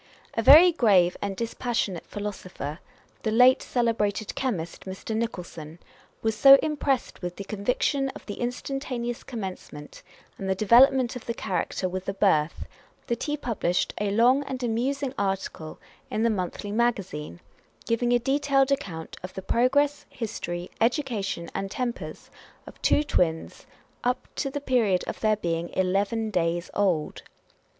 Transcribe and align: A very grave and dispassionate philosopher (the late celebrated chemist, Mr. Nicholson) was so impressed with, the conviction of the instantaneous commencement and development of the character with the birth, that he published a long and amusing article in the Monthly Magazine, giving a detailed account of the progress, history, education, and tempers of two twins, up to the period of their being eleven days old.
A 0.33 0.41
very 0.41 0.71
grave 0.71 1.15
and 1.21 1.35
dispassionate 1.37 2.07
philosopher 2.07 2.79
(the 3.21 3.29
late 3.29 3.61
celebrated 3.61 4.33
chemist, 4.33 4.85
Mr. 4.85 5.15
Nicholson) 5.15 5.77
was 6.23 6.33
so 6.35 6.55
impressed 6.63 7.21
with, 7.21 7.35
the 7.35 7.43
conviction 7.43 8.09
of 8.15 8.25
the 8.25 8.41
instantaneous 8.41 9.21
commencement 9.23 10.01
and 10.39 10.57
development 10.57 11.15
of 11.15 11.27
the 11.27 11.35
character 11.35 11.87
with 11.87 12.05
the 12.05 12.15
birth, 12.15 12.65
that 13.05 13.21
he 13.25 13.37
published 13.37 13.93
a 14.01 14.09
long 14.09 14.41
and 14.45 14.63
amusing 14.63 15.13
article 15.19 15.77
in 16.09 16.23
the 16.23 16.31
Monthly 16.31 16.71
Magazine, 16.71 17.39
giving 17.85 18.11
a 18.11 18.17
detailed 18.17 18.71
account 18.71 19.17
of 19.21 19.35
the 19.35 19.43
progress, 19.43 20.07
history, 20.09 20.71
education, 20.81 21.47
and 21.53 21.69
tempers 21.69 22.31
of 22.65 22.81
two 22.81 23.03
twins, 23.03 23.67
up 24.03 24.27
to 24.33 24.49
the 24.49 24.61
period 24.61 25.03
of 25.05 25.19
their 25.19 25.35
being 25.37 25.69
eleven 25.75 26.31
days 26.31 26.71
old. 26.73 27.21